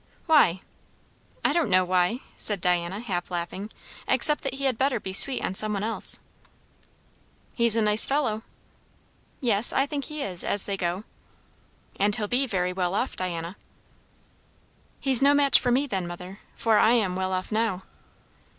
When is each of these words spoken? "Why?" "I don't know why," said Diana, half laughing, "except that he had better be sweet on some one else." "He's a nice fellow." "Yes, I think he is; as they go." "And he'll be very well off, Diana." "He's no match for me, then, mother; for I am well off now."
"Why?" 0.25 0.61
"I 1.45 1.53
don't 1.53 1.69
know 1.69 1.85
why," 1.85 2.21
said 2.35 2.59
Diana, 2.59 3.01
half 3.01 3.29
laughing, 3.29 3.69
"except 4.07 4.41
that 4.43 4.55
he 4.55 4.63
had 4.63 4.75
better 4.75 4.99
be 4.99 5.13
sweet 5.13 5.45
on 5.45 5.53
some 5.53 5.73
one 5.73 5.83
else." 5.83 6.17
"He's 7.53 7.75
a 7.75 7.83
nice 7.83 8.07
fellow." 8.07 8.41
"Yes, 9.41 9.71
I 9.71 9.85
think 9.85 10.05
he 10.05 10.23
is; 10.23 10.43
as 10.43 10.65
they 10.65 10.75
go." 10.75 11.03
"And 11.99 12.15
he'll 12.15 12.27
be 12.27 12.47
very 12.47 12.73
well 12.73 12.95
off, 12.95 13.15
Diana." 13.15 13.55
"He's 14.99 15.21
no 15.21 15.35
match 15.35 15.59
for 15.59 15.69
me, 15.71 15.85
then, 15.85 16.07
mother; 16.07 16.39
for 16.55 16.79
I 16.79 16.93
am 16.93 17.15
well 17.15 17.31
off 17.31 17.51
now." 17.51 17.83